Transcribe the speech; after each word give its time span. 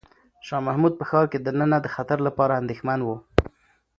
شاه 0.47 0.61
محمود 0.67 0.93
په 0.97 1.03
ښار 1.09 1.25
کې 1.31 1.39
دننه 1.39 1.77
د 1.81 1.87
خطر 1.95 2.17
لپاره 2.27 2.57
اندېښمن 2.61 2.99
و. 3.03 3.07